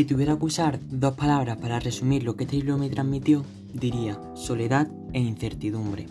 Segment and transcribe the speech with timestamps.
[0.00, 4.18] Si tuviera que usar dos palabras para resumir lo que este libro me transmitió, diría
[4.34, 6.06] soledad e incertidumbre.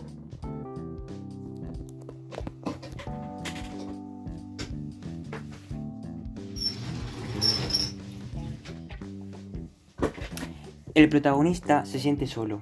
[10.94, 12.60] El protagonista se siente solo.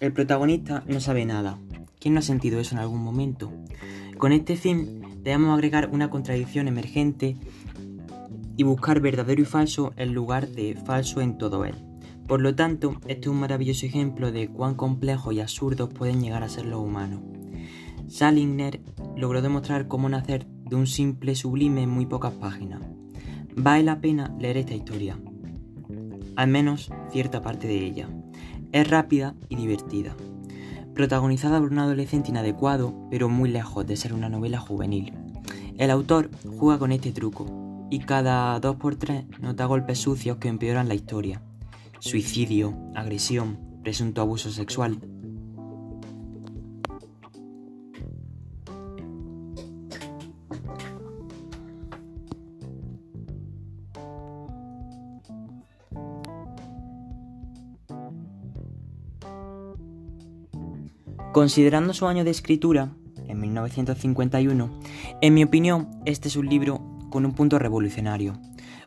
[0.00, 1.58] El protagonista no sabe nada.
[2.00, 3.52] ¿Quién no ha sentido eso en algún momento?
[4.16, 7.36] Con este fin debemos agregar una contradicción emergente
[8.60, 11.76] y buscar verdadero y falso en lugar de falso en todo él.
[12.28, 16.42] Por lo tanto, este es un maravilloso ejemplo de cuán complejos y absurdos pueden llegar
[16.42, 17.22] a ser los humanos.
[18.06, 18.82] Salinger
[19.16, 22.82] logró demostrar cómo nacer de un simple sublime en muy pocas páginas.
[23.56, 25.18] Vale la pena leer esta historia,
[26.36, 28.10] al menos cierta parte de ella.
[28.72, 30.14] Es rápida y divertida,
[30.94, 35.14] protagonizada por un adolescente inadecuado, pero muy lejos de ser una novela juvenil.
[35.78, 37.59] El autor juega con este truco,
[37.90, 41.42] y cada dos por tres nota golpes sucios que empeoran la historia.
[41.98, 45.00] Suicidio, agresión, presunto abuso sexual,
[61.32, 62.90] Considerando su año de escritura,
[63.28, 64.68] en 1951,
[65.22, 68.40] en mi opinión, este es un libro con un punto revolucionario.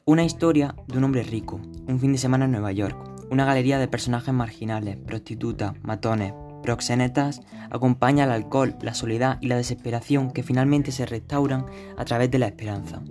[0.06, 2.98] Una historia de un hombre rico, un fin de semana en Nueva York,
[3.30, 9.58] una galería de personajes marginales, prostitutas, matones, proxenetas, acompaña al alcohol, la soledad y la
[9.58, 11.66] desesperación que finalmente se restauran
[11.98, 13.02] a través de la esperanza.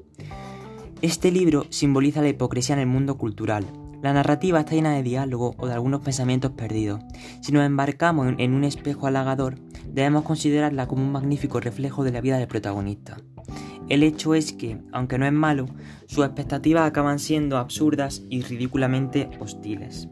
[1.03, 3.67] Este libro simboliza la hipocresía en el mundo cultural,
[4.03, 7.01] la narrativa está llena de diálogo o de algunos pensamientos perdidos.
[7.41, 12.21] Si nos embarcamos en un espejo halagador, debemos considerarla como un magnífico reflejo de la
[12.21, 13.19] vida del protagonista.
[13.93, 15.67] El hecho es que, aunque no es malo,
[16.07, 20.09] sus expectativas acaban siendo absurdas y ridículamente hostiles.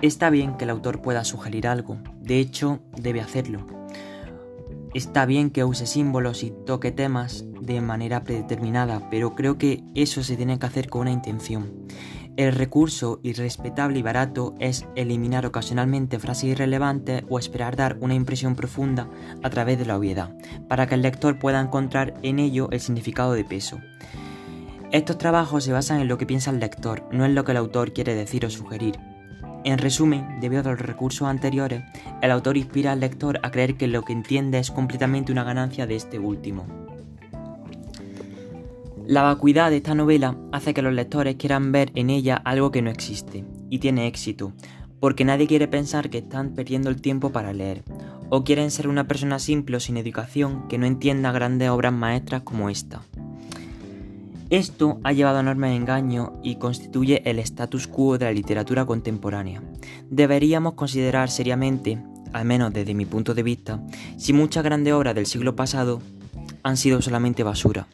[0.00, 3.66] Está bien que el autor pueda sugerir algo, de hecho debe hacerlo.
[4.94, 10.22] Está bien que use símbolos y toque temas de manera predeterminada, pero creo que eso
[10.22, 11.88] se tiene que hacer con una intención.
[12.38, 18.54] El recurso irrespetable y barato es eliminar ocasionalmente frases irrelevantes o esperar dar una impresión
[18.54, 19.10] profunda
[19.42, 20.30] a través de la obviedad,
[20.68, 23.80] para que el lector pueda encontrar en ello el significado de peso.
[24.92, 27.58] Estos trabajos se basan en lo que piensa el lector, no en lo que el
[27.58, 29.00] autor quiere decir o sugerir.
[29.64, 31.82] En resumen, debido a los recursos anteriores,
[32.22, 35.88] el autor inspira al lector a creer que lo que entiende es completamente una ganancia
[35.88, 36.87] de este último.
[39.08, 42.82] La vacuidad de esta novela hace que los lectores quieran ver en ella algo que
[42.82, 44.52] no existe, y tiene éxito,
[45.00, 47.84] porque nadie quiere pensar que están perdiendo el tiempo para leer,
[48.28, 52.42] o quieren ser una persona simple o sin educación que no entienda grandes obras maestras
[52.42, 53.00] como esta.
[54.50, 59.62] Esto ha llevado a enormes engaños y constituye el status quo de la literatura contemporánea.
[60.10, 61.98] Deberíamos considerar seriamente,
[62.34, 63.82] al menos desde mi punto de vista,
[64.18, 66.02] si muchas grandes obras del siglo pasado
[66.62, 67.86] han sido solamente basura.